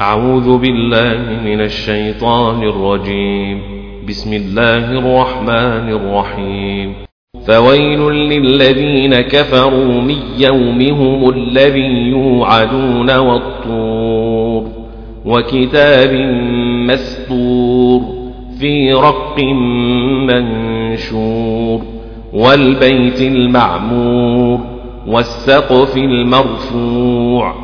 أعوذ 0.00 0.58
بالله 0.58 1.42
من 1.44 1.60
الشيطان 1.60 2.62
الرجيم. 2.62 3.62
بسم 4.08 4.32
الله 4.32 4.98
الرحمن 4.98 5.88
الرحيم. 5.88 6.94
فويل 7.46 8.00
للذين 8.00 9.20
كفروا 9.20 10.00
من 10.00 10.16
يومهم 10.38 11.30
الذي 11.30 12.10
يوعدون 12.10 13.16
والطور 13.16 14.68
وكتاب 15.26 16.12
مسطور 16.90 18.00
في 18.60 18.92
رق 18.92 19.38
منشور 20.28 21.80
والبيت 22.32 23.22
المعمور 23.22 24.58
والسقف 25.06 25.96
المرفوع 25.96 27.63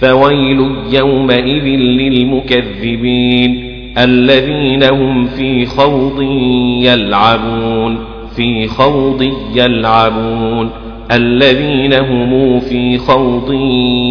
فويل 0.00 0.70
يومئذ 0.92 1.64
للمكذبين 1.78 3.66
الذين 3.98 4.82
هم 4.82 5.26
في 5.26 5.66
خوض 5.66 6.22
يلعبون 6.82 7.98
في 8.36 8.66
خوض 8.66 9.32
يلعبون. 9.54 10.70
الذين 11.12 11.92
هم 11.92 12.60
في 12.60 12.98
خوض 12.98 13.52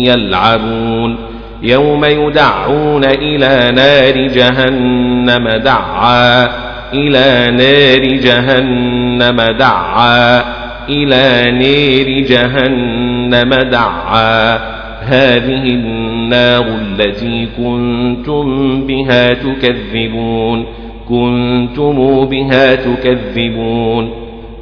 يلعبون. 0.06 1.18
يوم 1.64 2.06
يدعون 2.06 3.04
إلى 3.06 3.72
نار 3.76 4.28
جهنم 4.28 5.48
دعا 5.50 6.50
إلى 6.94 7.52
نار 7.52 8.20
جهنم 8.20 9.42
دعا 9.42 10.44
إلى 10.90 11.52
نار 11.52 12.22
جهنم 12.28 13.54
دعا. 13.54 14.85
هذه 15.06 15.64
النار 15.64 16.66
التي 16.68 17.48
كنتم 17.58 18.46
بها 18.88 19.34
تكذبون 19.34 20.66
كنتم 21.10 22.26
بها 22.26 22.76
تكذبون. 22.76 24.12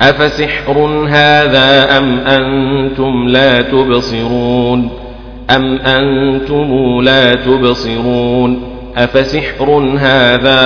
أفسحر 0.02 1.06
هذا 1.10 1.98
أم 1.98 2.20
أنتم 2.20 3.28
لا 3.28 3.62
تبصرون؟ 3.62 4.90
أم 5.56 5.78
أنتم 5.78 7.02
لا 7.02 7.36
تبصرون؟ 7.36 8.60
أفسحر 8.98 9.70
هذا 9.98 10.60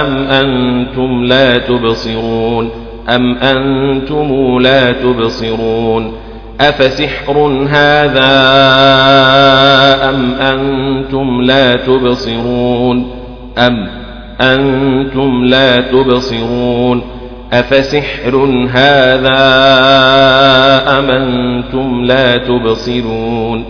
أم 0.00 0.16
أنتم 0.16 1.24
لا 1.24 1.58
تبصرون؟ 1.58 2.70
أم 3.08 3.36
أنتم 3.36 4.58
لا 4.60 4.92
تبصرون؟ 4.92 6.12
أفسحر 6.60 7.66
هذا 7.70 8.32
أم 10.08 10.34
أنتم 10.34 11.42
لا 11.42 11.76
تبصرون 11.76 13.10
أم 13.58 13.88
أنتم 14.40 15.44
لا 15.44 15.80
تبصرون 15.80 17.02
أفسحر 17.52 18.66
هذا 18.72 19.38
أم 20.98 21.10
أنتم 21.10 22.04
لا 22.04 22.36
تبصرون 22.36 23.64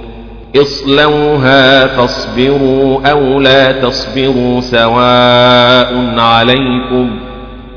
اصلوها 0.57 1.87
فاصبروا 1.87 3.11
أو 3.11 3.41
لا 3.41 3.73
تصبروا 3.73 4.61
سواء 4.61 6.15
عليكم 6.19 7.11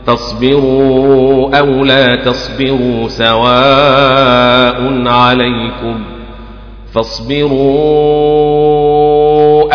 تصبروا 0.09 1.59
أو 1.59 1.85
لا 1.85 2.15
تصبروا 2.15 3.07
سواء 3.07 5.07
عليكم 5.07 6.03
فاصبروا 6.93 7.59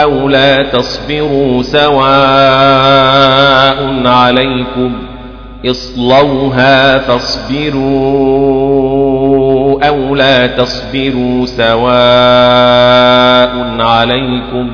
أو 0.02 0.28
لا 0.28 0.62
تصبروا 0.62 1.62
سواء 1.62 2.06
عليكم 4.06 4.92
اصلوها 5.66 6.98
فاصبروا 6.98 7.84
أو 9.88 10.14
لا 10.14 10.46
تصبروا 10.46 11.46
سواء 11.46 11.84
عليكم 13.80 14.70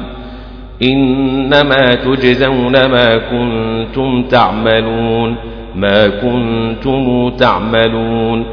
إنما 0.82 1.94
تجزون 1.94 2.84
ما 2.84 3.16
كنتم 3.16 4.22
تعملون 4.22 5.49
ما 5.74 6.08
كنتم 6.08 7.30
تعملون 7.38 8.46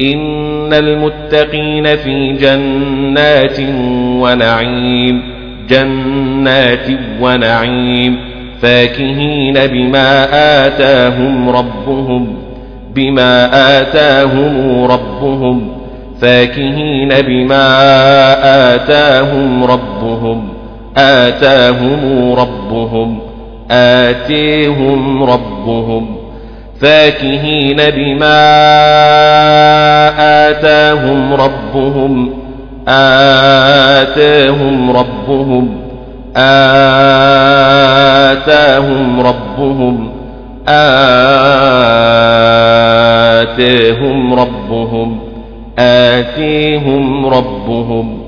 إن 0.00 0.72
المتقين 0.72 1.96
في 1.96 2.32
جنات 2.32 3.60
ونعيم 4.20 5.22
جنات 5.68 6.86
ونعيم 7.20 8.18
فاكهين 8.62 9.54
بما 9.54 10.26
آتاهم 10.66 11.48
ربهم 11.48 12.36
بما 12.94 13.50
آتاهم 13.80 14.84
ربهم 14.84 15.68
فاكهين 16.20 17.08
بما 17.08 17.64
آتاهم 18.74 19.64
ربهم 19.64 20.48
آتاهم 20.96 22.32
ربهم 22.32 23.18
آتيهم 23.70 25.22
ربهم. 25.22 26.19
فاكهين 26.80 27.76
بما 27.76 28.40
آتاهم 30.48 31.34
ربهم 31.34 32.30
آتاهم 32.88 34.90
ربهم 34.90 35.68
آتاهم 36.36 36.80
ربهم 39.20 40.10
آتاهم 40.68 41.10
ربهم 44.34 45.18
آتيهم 45.78 47.26
ربهم. 47.26 48.18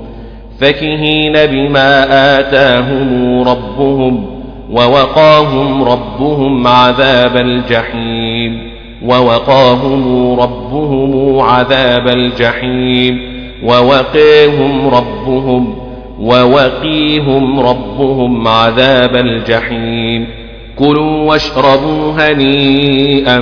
فكهين 0.59 1.45
بما 1.45 2.05
آتاهم 2.39 3.43
ربهم. 3.47 4.32
ووقاهم 4.73 5.83
ربهم 5.83 6.67
عذاب 6.67 7.37
الجحيم 7.37 8.73
ووقاهم 9.05 10.33
ربهم 10.39 11.39
عذاب 11.39 12.07
الجحيم 12.07 13.21
ووقيهم 13.63 14.87
ربهم 14.87 15.75
ووقيهم 16.19 17.59
ربهم 17.59 18.47
عذاب 18.47 19.15
الجحيم 19.15 20.27
كلوا 20.75 21.29
واشربوا 21.29 22.11
هنيئا 22.17 23.39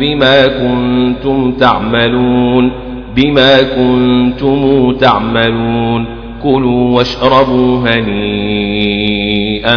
بما 0.00 0.46
كنتم 0.46 1.52
تعملون 1.52 2.70
بما 3.16 3.62
كنتم 3.62 4.92
تعملون 5.00 6.21
كلوا 6.42 6.96
واشربوا 6.96 7.78
هنيئا 7.88 9.76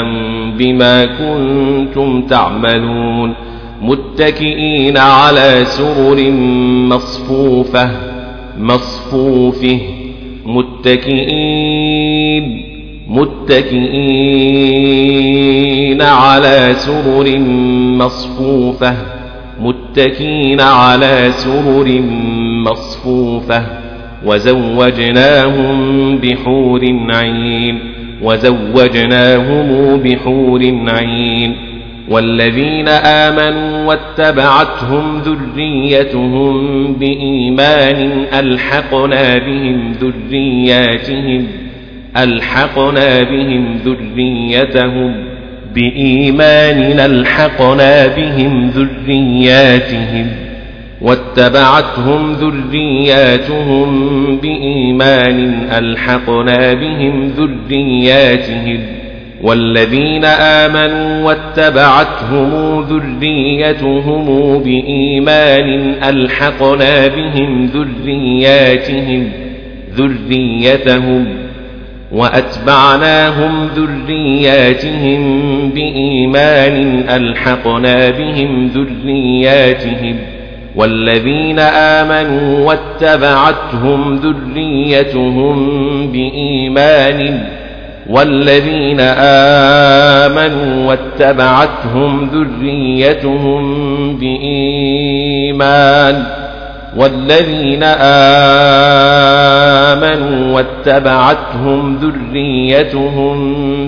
بما 0.58 1.06
كنتم 1.06 2.22
تعملون 2.22 3.34
متكئين 3.82 4.98
على 4.98 5.66
سرر 5.66 6.32
مصفوفة 6.90 7.90
مصفوفة. 8.60 9.80
متكئين 11.26 12.62
متكئين 13.08 13.92
على 16.02 16.74
سرر 16.74 17.40
مصفوفة. 17.98 18.96
متكئين 19.62 20.62
على 20.62 21.32
سرر 21.32 22.02
مصفوفة. 22.66 23.85
وزوجناهم 24.26 26.18
بحور 26.18 26.82
عين 27.10 27.80
وزوجناهم 28.22 29.98
بحور 29.98 30.62
عين 30.88 31.56
والذين 32.10 32.88
آمنوا 32.88 33.86
واتبعتهم 33.86 35.22
ذريتهم 35.22 36.94
بإيمان 36.94 38.26
ألحقنا 38.34 39.38
بهم 39.38 39.92
ذرياتهم 39.92 41.48
ألحقنا 42.18 43.22
بهم 43.24 43.80
ذريتهم 43.86 45.16
بإيمان 45.76 47.00
ألحقنا 47.00 48.08
بهم 48.08 48.70
ذرياتهم 48.70 50.28
واتبعتهم 51.02 52.34
ذرياتهم 52.34 54.38
بإيمان 54.38 55.68
ألحقنا 55.72 56.74
بهم 56.74 57.34
ذرياتهم 57.38 58.80
والذين 59.42 60.26
آمنوا 60.26 61.26
واتبعتهم 61.26 62.82
ذريتهم 62.82 64.58
بإيمان 64.60 65.96
ألحقنا 66.04 67.08
بهم 67.08 67.66
ذرياتهم 67.66 69.32
ذريتهم 69.96 71.26
وأتبعناهم 72.12 73.70
ذرياتهم 73.76 75.22
بإيمان 75.70 77.04
ألحقنا 77.10 78.10
بهم 78.10 78.68
ذرياتهم 78.68 80.18
والذين 80.76 81.60
آمنوا 81.60 82.66
واتبعتهم 82.68 84.16
ذريتهم 84.16 85.58
بإيمان 86.12 87.44
والذين 88.10 89.00
آمنوا 90.30 90.88
واتبعتهم 90.88 92.30
ذريتهم 92.34 93.64
بإيمان 94.18 95.36
والذين 96.98 97.84
آمنوا 99.94 100.56
واتبعتهم 100.56 101.96
ذريتهم 101.96 103.38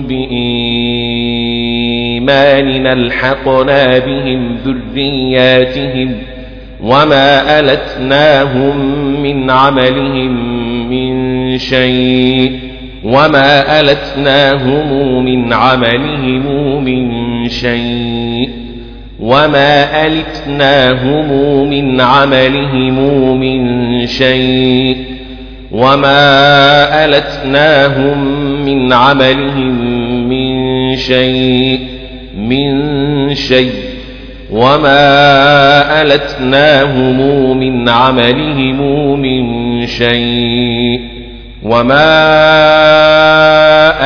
بإيمان 0.02 1.08
الحقنا 2.86 3.98
بهم 3.98 4.58
ذرياتهم. 4.66 6.37
وما 6.80 7.60
ألتناهم 7.60 8.76
من 9.22 9.50
عملهم 9.50 10.32
من 10.90 11.58
شيء 11.58 12.58
وما 13.04 13.80
ألتناهم 13.80 15.24
من 15.24 15.52
عملهم 15.52 16.84
من 16.84 17.48
شيء 17.48 18.50
وما 19.20 20.06
ألتناهم 20.06 21.68
من 21.70 22.00
عملهم 22.00 23.40
من 23.40 24.06
شيء 24.06 24.96
وما 25.72 27.04
ألتناهم 27.04 28.18
من 28.64 28.92
عملهم 28.92 29.74
من 30.28 30.96
شيء 30.96 31.80
من 32.38 33.34
شيء 33.34 33.87
وما 34.50 36.02
ألتناهم 36.02 37.58
من 37.58 37.88
عملهم 37.88 39.20
من 39.20 39.86
شيء 39.86 41.00
وما 41.62 42.14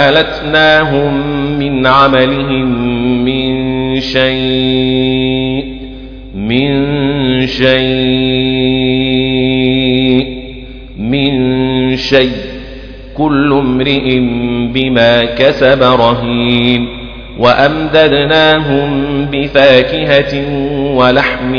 ألتناهم 0.08 1.20
من 1.58 1.86
عملهم 1.86 3.24
من 3.24 4.00
شيء 4.00 5.64
من 6.34 7.46
شيء 7.46 8.82
من 10.98 11.96
شيء 11.96 12.52
كل 13.16 13.52
امرئ 13.52 14.18
بما 14.74 15.24
كسب 15.24 15.82
رهين 15.82 17.01
وأمددناهم 17.38 19.24
بفاكهة 19.32 20.42
ولحم 20.94 21.52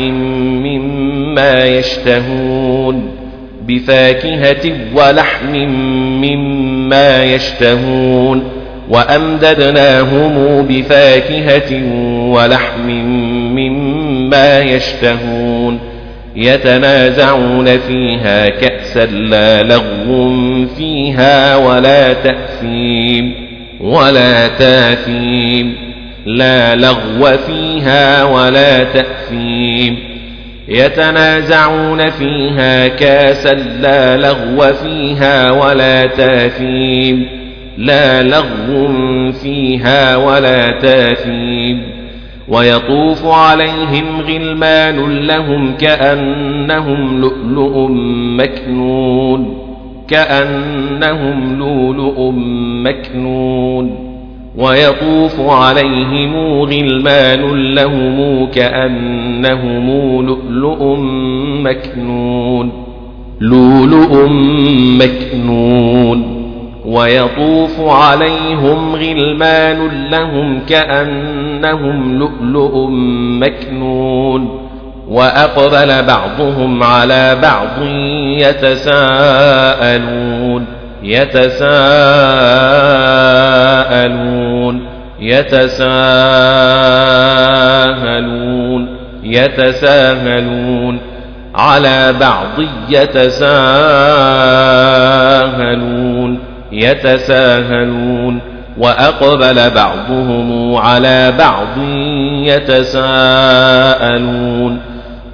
مما 0.64 1.64
يشتهون 1.64 3.10
بفاكهة 3.68 4.72
ولحم 4.94 5.52
مما 6.24 7.24
يشتهون 7.24 8.44
وأمددناهم 8.90 10.62
بفاكهة 10.62 11.82
ولحم 12.30 12.90
مما 13.56 14.60
يشتهون 14.60 15.78
يتنازعون 16.36 17.78
فيها 17.78 18.48
كأسا 18.48 19.06
لا 19.06 19.62
لغو 19.62 20.66
فيها 20.76 21.56
ولا 21.56 22.12
تأثيم 22.12 23.43
ولا 23.80 24.48
تاثيم. 24.48 25.74
لا 26.26 26.74
لغو 26.74 27.36
فيها 27.46 28.24
ولا 28.24 28.84
تأثيم. 28.84 29.96
يتنازعون 30.68 32.10
فيها 32.10 32.88
كاسا 32.88 33.54
لا 33.54 34.16
لغو 34.16 34.72
فيها 34.72 35.50
ولا 35.50 36.06
تاثيم. 36.06 37.26
لا 37.78 38.22
لغو 38.22 39.32
فيها 39.32 40.16
ولا 40.16 40.78
تاثيم. 40.80 41.82
ويطوف 42.48 43.26
عليهم 43.26 44.20
غلمان 44.20 45.26
لهم 45.26 45.76
كأنهم 45.76 47.20
لؤلؤ 47.20 47.88
مكنون. 48.38 49.73
كأنهم 50.08 51.58
لؤلؤ 51.58 52.30
مكنون 52.84 54.14
ويطوف 54.58 55.40
عليهم 55.40 56.36
غلمان 56.60 57.74
لهم 57.74 58.46
كأنهم 58.54 59.86
لؤلؤ 60.26 60.96
مكنون 61.64 62.72
لؤلؤ 63.40 64.28
مكنون 65.00 66.44
ويطوف 66.86 67.80
عليهم 67.80 68.94
غلمان 68.94 70.08
لهم 70.10 70.60
كأنهم 70.68 72.18
لؤلؤ 72.18 72.86
مكنون 73.40 74.63
وأقبل 75.08 76.02
بعضهم 76.02 76.82
على 76.82 77.36
بعض 77.42 77.82
يتساءلون 78.38 80.04
يتساءلون 81.02 81.74
يتساءلون 85.20 85.84
يتساءلون 89.22 91.00
على 91.54 92.12
بعض 92.20 92.46
يتساءلون 92.88 93.54
يتساءلون 96.72 98.40
وأقبل 98.78 99.70
بعضهم 99.70 100.76
على 100.76 101.32
بعض 101.38 101.78
يتساءلون. 102.94 104.14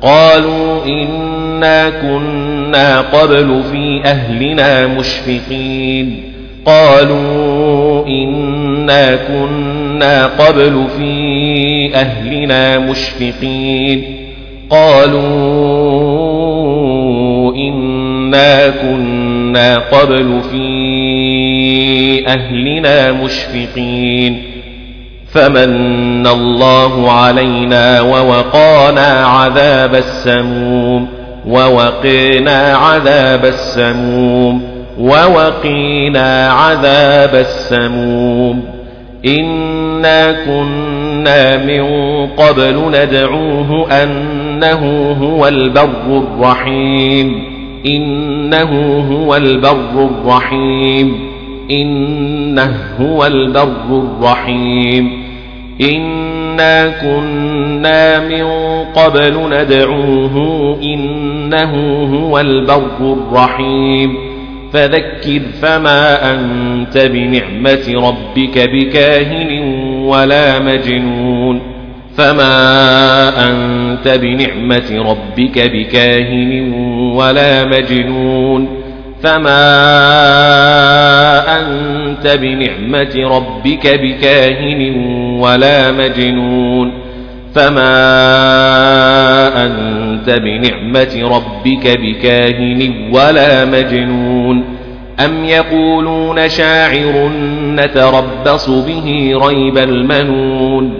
قالوا 0.02 0.84
إنا 0.86 1.90
كنا 1.90 3.00
قبل 3.00 3.62
في 3.72 4.00
أهلنا 4.04 4.86
مشفقين. 4.86 6.22
قالوا 6.66 8.06
إنا 8.06 9.16
كنا 9.16 10.26
قبل 10.26 10.84
في 10.98 11.94
أهلنا 11.94 12.78
مشفقين. 12.78 14.04
قالوا 14.70 15.20
إنا 17.54 18.68
كنا 18.68 19.78
قبل 19.78 20.40
في 20.50 20.70
أهلنا 22.26 23.12
مشفقين. 23.12 24.49
فمن 25.32 26.26
الله 26.26 27.12
علينا 27.12 28.00
ووقانا 28.00 29.26
عذاب 29.26 29.94
السموم 29.94 31.08
ووقينا 31.46 32.76
عذاب 32.76 33.44
السموم 33.44 34.62
ووقينا 34.98 36.48
عذاب 36.52 37.34
السموم 37.34 38.64
إنا 39.26 40.32
كنا 40.32 41.56
من 41.56 41.82
قبل 42.26 42.82
ندعوه 42.88 43.86
أنه 44.02 45.12
هو 45.22 45.48
البر 45.48 46.06
الرحيم 46.08 47.42
إنه 47.86 48.98
هو 49.12 49.36
البر 49.36 50.08
الرحيم 50.10 51.30
إنه 51.70 52.76
هو 53.00 53.26
البر 53.26 53.88
الرحيم 53.90 55.19
إنا 55.80 56.88
كنا 56.88 58.28
من 58.28 58.44
قبل 58.94 59.34
ندعوه 59.50 60.36
إنه 60.82 61.74
هو 62.04 62.38
البر 62.40 63.12
الرحيم 63.12 64.30
فذكر 64.72 65.40
فما 65.62 66.32
أنت 66.34 66.98
بنعمة 66.98 68.08
ربك 68.08 68.58
بكاهن 68.70 69.60
ولا 70.04 70.58
مجنون 70.58 71.60
فما 72.16 72.52
أنت 73.50 74.08
بنعمة 74.08 75.10
ربك 75.10 75.70
بكاهن 75.72 76.72
ولا 77.14 77.64
مجنون 77.64 78.68
فما 79.22 79.60
أنت 81.58 82.26
بنعمة 82.26 83.36
ربك 83.36 84.00
بكاهن 84.02 84.94
ولا 85.40 85.92
مجنون 85.92 86.92
فما 87.54 87.96
أنت 89.66 90.30
بنعمة 90.30 91.36
ربك 91.36 91.98
بكاهن 92.00 93.10
ولا 93.12 93.64
مجنون 93.64 94.64
أم 95.24 95.44
يقولون 95.44 96.48
شاعر 96.48 97.30
نتربص 97.74 98.68
به 98.68 99.38
ريب 99.46 99.78
المنون 99.78 100.92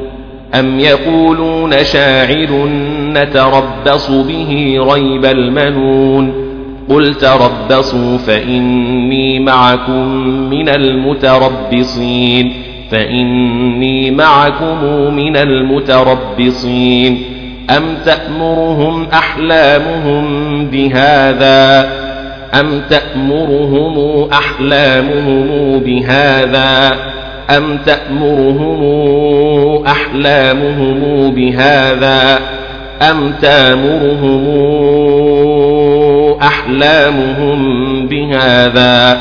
أم 0.55 0.81
يقولون 0.81 1.85
شاعر 1.85 2.69
نتربص 3.13 4.11
به 4.11 4.79
ريب 4.93 5.25
المنون 5.25 6.51
قل 6.89 7.15
تربصوا 7.15 8.19
فإني 8.19 9.41
معكم 9.41 10.09
من 10.51 10.69
المتربصين 10.69 12.53
فإني 12.91 14.11
معكم 14.11 14.85
من 15.15 15.37
المتربصين. 15.37 17.23
أم 17.77 17.83
تأمرهم 18.05 19.07
أحلامهم 19.13 20.25
بهذا؟ 20.67 21.91
أم 22.61 22.83
تأمرهم 22.91 24.29
أحلامهم 24.33 25.79
بهذا؟ 25.79 26.97
أم 27.57 27.79
تأمرهم 27.87 28.83
أحلامهم 29.87 31.31
بهذا؟ 31.35 32.41
أم 33.03 33.33
تأمرهم 33.43 34.47
أحلامهم 36.43 37.61
بهذا؟ 38.07 39.21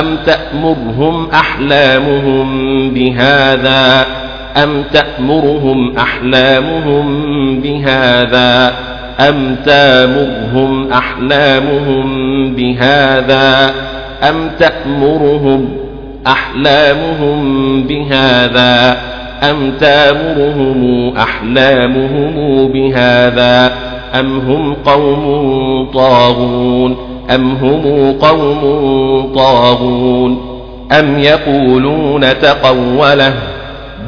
أم 0.00 0.16
تأمرهم 0.26 1.30
أحلامهم 1.30 2.48
بهذا 2.90 4.06
أم 4.56 4.82
تأمرهم 4.92 5.96
أحلامهم 5.98 7.06
بهذا 7.60 8.74
أم 9.20 9.56
تامرهم 9.66 10.92
أحلامهم 10.92 12.06
بهذا 12.54 13.74
أم 14.28 14.50
تأمرهم 14.58 15.68
أحلامهم 16.26 17.82
بهذا 17.82 19.00
أم 19.50 19.72
تامرهم 19.80 21.12
أحلامهم 21.16 22.68
بهذا 22.72 23.72
أم 24.20 24.38
هم 24.38 24.74
قوم 24.74 25.90
طاغون 25.94 27.13
أم 27.30 27.50
هم 27.50 28.12
قوم 28.12 29.32
طاغون 29.34 30.54
أم 30.92 31.18
يقولون 31.18 32.38
تقوله 32.38 33.34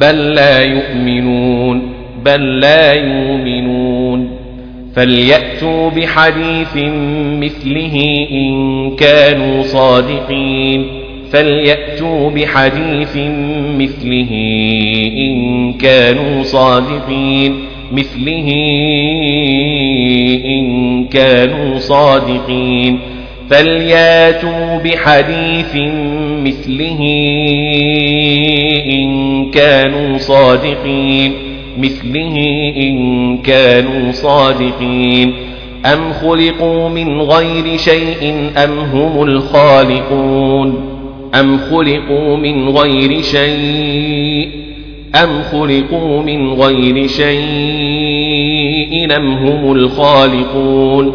بل 0.01 0.33
لا 0.33 0.59
يؤمنون 0.59 1.81
بل 2.25 2.59
لا 2.59 2.93
يؤمنون 2.93 4.29
فليأتوا 4.95 5.89
بحديث 5.89 6.75
مثله 7.41 8.25
إن 8.31 8.95
كانوا 8.95 9.63
صادقين 9.63 10.87
فليأتوا 11.31 12.29
بحديث 12.29 13.17
مثله 13.79 14.31
إن 15.17 15.73
كانوا 15.73 16.43
صادقين 16.43 17.55
مثله 17.91 18.51
إن 20.45 21.03
كانوا 21.03 21.77
صادقين. 21.77 22.99
فلياتوا 23.49 24.77
بحديث 24.77 25.75
مثله 26.45 26.99
إن 28.91 29.51
كانوا 29.51 30.17
صادقين. 30.17 31.31
مثله 31.77 32.37
إن 32.77 33.37
كانوا 33.37 34.11
صادقين. 34.11 35.33
أم 35.85 36.13
خلقوا 36.13 36.89
من 36.89 37.21
غير 37.21 37.77
شيء 37.77 38.33
أم 38.57 38.79
هم 38.79 39.23
الخالقون؟ 39.23 40.97
أم 41.39 41.57
خلقوا 41.57 42.37
من 42.37 42.69
غير 42.69 43.21
شيء 43.21 44.66
أم 45.15 45.41
خلقوا 45.51 46.21
من 46.21 46.53
غير 46.53 47.07
شيء 47.07 48.37
أم 49.17 49.27
هم 49.33 49.71
الخالقون 49.71 51.13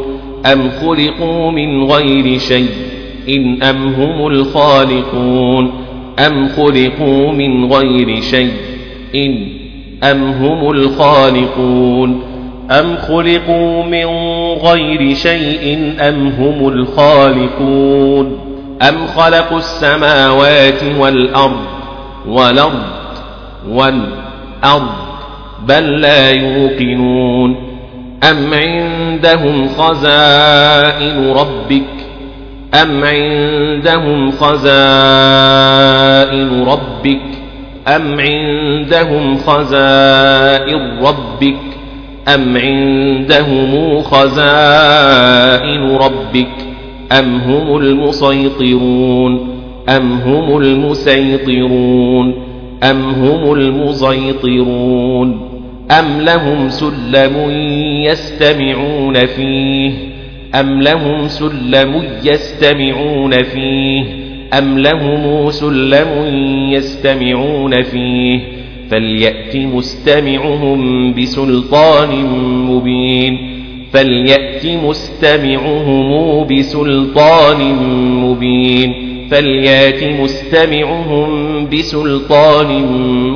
أم 0.52 0.70
خلقوا 0.70 1.50
من 1.50 1.84
غير 1.84 2.38
شيء 2.38 2.68
إن 3.28 3.62
أم 3.62 3.94
هم 3.94 4.26
الخالقون 4.26 5.70
أم 6.18 6.48
خلقوا 6.48 7.32
من 7.32 7.72
غير 7.72 8.20
شيء 8.20 8.52
إن 9.14 9.48
أم 10.02 10.22
هم 10.22 10.70
الخالقون 10.70 12.22
أم 12.70 12.96
خلقوا 12.96 13.84
من 13.84 14.06
غير 14.62 15.14
شيء 15.14 15.94
أم 16.00 16.28
هم 16.28 16.68
الخالقون 16.68 18.38
أم 18.88 19.06
خلقوا 19.06 19.58
السماوات 19.58 20.82
والأرض 20.98 21.60
والأرض 22.28 23.01
والأرض 23.68 24.88
بل 25.68 26.00
لا 26.00 26.30
يوقنون 26.30 27.56
أم 28.30 28.54
عندهم 28.54 29.68
خزائن 29.68 31.32
ربك 31.32 31.84
أم 32.82 33.04
عندهم 33.04 34.30
خزائن 34.30 34.72
ربك 36.64 37.20
أم 37.88 38.20
عندهم 38.20 39.36
خزائن 39.38 41.04
ربك 41.04 41.56
أم 42.34 42.56
عندهم 42.56 44.02
خزائن 44.02 45.96
ربك 45.96 46.48
أم 47.12 47.36
هم 47.36 47.76
المسيطرون 47.76 49.48
أم 49.88 50.12
هم 50.12 50.56
المسيطرون 50.58 52.51
أم 52.82 53.10
هم 53.10 53.52
المسيطرون 53.52 55.48
أم 55.90 56.20
لهم 56.20 56.68
سلم 56.68 57.50
يستمعون 58.04 59.26
فيه 59.26 59.92
أم 60.54 60.82
لهم 60.82 61.28
سلم 61.28 62.02
يستمعون 62.24 63.42
فيه 63.42 64.04
أم 64.58 64.78
لهم 64.78 65.50
سلم 65.50 66.08
يستمعون 66.72 67.82
فيه 67.82 68.40
فليأت 68.90 69.56
مستمعهم 69.56 71.12
بسلطان 71.14 72.08
مبين 72.68 73.38
فليأت 73.92 74.66
مستمعهم 74.66 76.46
بسلطان 76.46 77.74
مبين 78.24 78.94
فليات 79.32 80.04
مستمعهم 80.20 81.30
بسلطان 81.70 82.68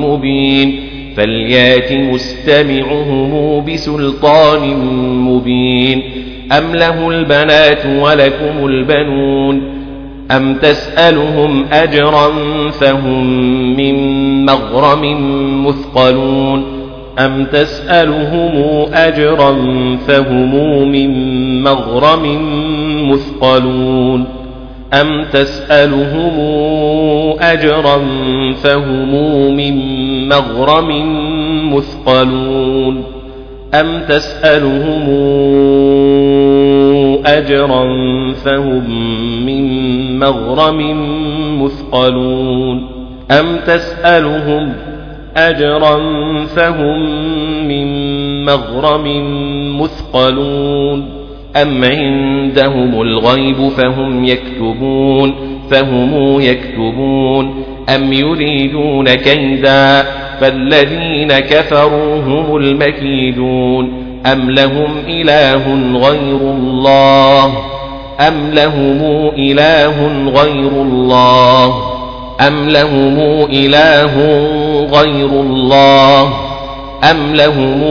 مبين 0.01 0.79
فليات 1.17 1.91
مستمعهم 1.91 3.65
بسلطان 3.65 4.77
مبين 5.21 6.01
أم 6.51 6.75
له 6.75 7.09
البنات 7.09 7.85
ولكم 7.85 8.65
البنون 8.65 9.61
أم 10.31 10.55
تسألهم 10.55 11.65
أجرا 11.71 12.31
فهم 12.69 13.25
من 13.77 13.95
مغرم 14.45 15.03
مثقلون 15.67 16.65
أم 17.19 17.45
تسألهم 17.45 18.85
أجرا 18.93 19.55
فهم 20.07 20.91
من 20.91 21.09
مغرم 21.63 22.37
مثقلون 23.11 24.46
أم 24.93 25.25
تسألهم 25.33 26.39
أجرا 27.39 27.97
فهم 28.63 29.11
من 29.55 29.77
مغرم 30.29 30.89
مثقلون 31.73 33.03
أم 33.73 34.01
تسألهم 34.09 35.07
أجرا 37.25 37.83
فهم 38.33 38.89
من 39.45 40.19
مغرم 40.19 40.81
مثقلون 41.63 42.89
أم 43.31 43.57
تسألهم 43.67 44.73
أجرا 45.37 45.97
فهم 46.45 46.99
من 47.67 47.87
مغرم 48.45 49.07
مثقلون 49.81 51.16
أم 51.61 51.83
عندهم 51.83 53.01
الغيب 53.01 53.69
فهم 53.69 54.25
يكتبون 54.25 55.35
فهم 55.71 56.41
يكتبون 56.41 57.63
أم 57.95 58.13
يريدون 58.13 59.13
كيدا 59.13 60.05
فالذين 60.41 61.39
كفروا 61.39 62.15
هم 62.21 62.55
المكيدون 62.57 64.03
أم 64.25 64.51
لهم 64.51 64.97
إله 65.07 65.63
غير 65.97 66.41
الله 66.41 67.45
أم 68.27 68.51
لهم 68.53 69.31
إله 69.37 70.07
غير 70.27 70.71
الله 70.81 71.73
أم 72.47 72.69
لهم 72.69 73.17
إله 73.51 74.13
غير 74.93 75.29
الله 75.29 76.33
أم 77.11 77.35
لهم 77.35 77.83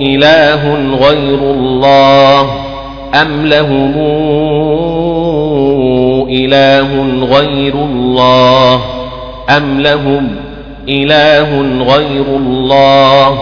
إله 0.00 0.74
غير 1.00 1.38
الله 1.38 2.65
أم 3.14 3.46
لهم 3.46 3.94
إله 6.30 7.02
غير 7.24 7.74
الله 7.74 8.80
أم 9.56 9.80
لهم 9.80 10.28
إله 10.88 11.60
غير 11.82 12.26
الله 12.36 13.38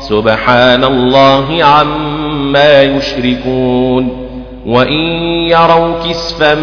سبحان 0.00 0.84
الله 0.84 1.64
عما 1.64 2.82
يشركون 2.82 4.26
وإن 4.66 5.02
يروا 5.50 5.94
كسفا 6.08 6.54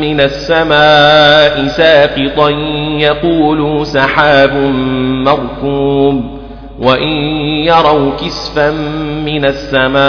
من 0.00 0.20
السماء 0.20 1.66
ساقطا 1.66 2.48
يقولوا 2.98 3.84
سحاب 3.84 4.56
مركوب 5.26 6.41
وإن 6.78 7.08
يروا 7.66 8.10
كسفا 8.16 8.70
من 9.24 9.44
السماء 9.44 10.02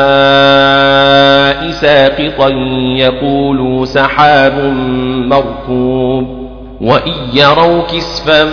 ساقطا 1.71 2.49
يقولوا 2.97 3.85
سحاب 3.85 4.59
مركوب 5.27 6.43
وإن 6.81 7.13
يروا 7.33 7.81
كسفا 7.81 8.43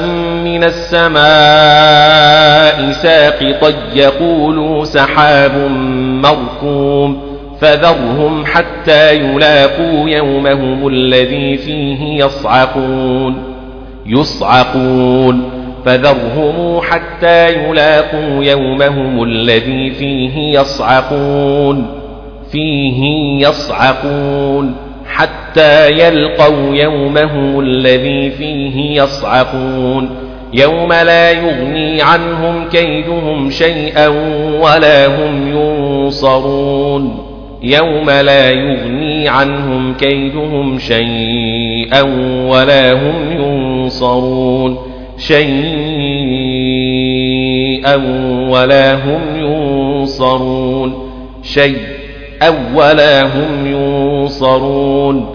من 0.45 0.65
السماء 0.65 1.21
ساقطا 2.93 3.73
يقولوا 3.95 4.85
سحاب 4.85 5.71
مركوب 6.23 7.17
فذرهم 7.61 8.47
حتى 8.47 9.15
يلاقوا 9.17 10.09
يومهم 10.09 10.89
الذي 10.89 11.57
فيه 11.57 12.25
يصعقون 12.25 13.37
يصعقون 14.07 15.60
فذرهم 15.85 16.81
حتى 16.81 17.49
يلاقوا 17.49 18.45
يومهم 18.45 19.23
الذي 19.23 19.91
فيه 19.91 20.61
يصعقون 20.61 21.87
فيه 22.53 23.03
يصعقون 23.49 24.75
حتى 25.07 25.91
يلقوا 25.91 26.75
يومهم 26.75 27.61
الذي 27.61 28.31
فيه 28.31 29.03
يصعقون. 29.03 30.11
يوم 30.53 30.93
لا 30.93 31.31
يغني 31.31 32.03
عنهم 32.03 32.69
كيدهم 32.69 33.51
شيئا 33.51 34.09
ولا 34.61 35.07
هم 35.07 35.49
ينصرون. 35.49 37.27
يوم 37.63 38.11
لا 38.11 38.51
يغني 38.51 39.29
عنهم 39.29 39.95
كيدهم 39.95 40.79
شيئا 40.79 42.03
ولا 42.49 42.93
هم 42.93 43.33
ينصرون. 43.33 44.90
شيئا 45.21 45.45
ولا 48.51 48.95
هم 48.95 49.21
ينصرون. 49.37 51.11
شيئا 51.43 52.75
ولا 52.75 53.23
هم 53.23 53.67
ينصرون. 53.67 55.27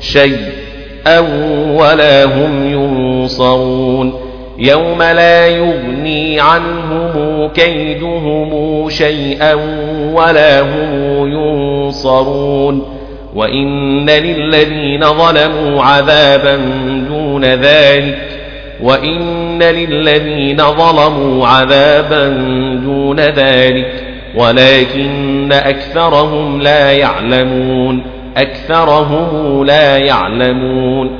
شيئا 0.00 1.18
ولا 1.76 2.24
هم 2.24 2.72
ينصرون. 2.72 4.12
يوم 4.58 5.02
لا 5.02 5.46
يغني 5.46 6.40
عنهم 6.40 7.48
كيدهم 7.48 8.88
شيئا 8.88 9.54
ولا 10.14 10.60
هم 10.60 11.32
ينصرون. 11.32 12.82
وإن 13.34 14.10
للذين 14.10 15.00
ظلموا 15.00 15.82
عذابا 15.82 16.56
دون 17.08 17.44
ذلك 17.44 18.27
وإن 18.82 19.62
للذين 19.62 20.56
ظلموا 20.58 21.46
عذابا 21.46 22.28
دون 22.84 23.20
ذلك 23.20 24.04
ولكن 24.34 25.52
أكثرهم 25.52 26.60
لا 26.62 26.92
يعلمون 26.92 28.02
أكثرهم 28.36 29.64
لا 29.64 29.96
يعلمون 29.96 31.10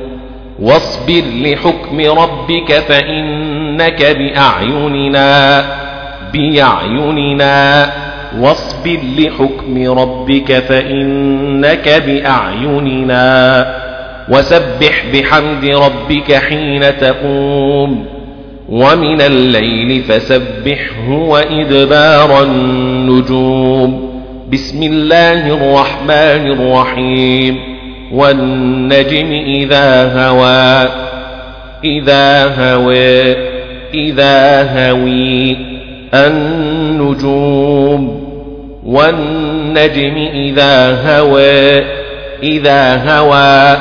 واصبر 0.59 1.23
لحكم 1.41 1.99
ربك 1.99 2.73
فإنك 2.73 4.03
بأعيننا 4.17 5.65
بأعيننا 6.33 7.89
واصبر 8.39 8.99
لحكم 9.17 9.91
ربك 9.99 10.53
فإنك 10.59 12.03
بأعيننا 12.05 13.65
وسبح 14.29 15.05
بحمد 15.13 15.65
ربك 15.65 16.33
حين 16.33 16.97
تقوم 16.97 18.05
ومن 18.69 19.21
الليل 19.21 20.03
فسبحه 20.03 21.09
وإدبار 21.09 22.43
النجوم. 22.43 24.09
بسم 24.53 24.83
الله 24.83 25.53
الرحمن 25.53 26.51
الرحيم. 26.51 27.59
والنجم 28.13 29.31
إذا 29.31 30.13
هوى 30.15 30.89
إذا 31.83 32.55
هوى 32.57 33.35
إذا 33.93 34.63
هوي 34.63 35.57
النجوم. 36.13 37.49
والنجم 38.85 40.17
إذا 40.33 41.01
هوى 41.05 41.83
إذا 42.43 43.11
هوى 43.11 43.77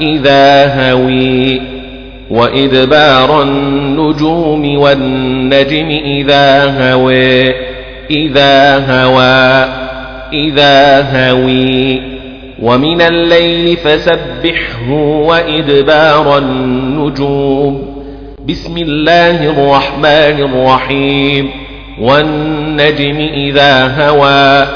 إذا 0.00 0.66
هوي 0.90 1.60
وإدبار 2.30 3.42
النجوم 3.42 4.78
والنجم 4.78 5.88
إذا 6.04 6.64
هوي 6.80 7.48
إذا 8.10 8.78
هوى 8.90 9.68
إذا 10.32 11.02
هوي. 11.02 12.02
ومن 12.62 13.02
الليل 13.02 13.76
فسبحه 13.76 14.90
وإدبار 15.00 16.38
النجوم. 16.38 18.04
بسم 18.48 18.76
الله 18.78 19.50
الرحمن 19.50 20.40
الرحيم. 20.40 21.50
والنجم 22.00 23.28
إذا 23.34 23.86
هوى 23.86 24.68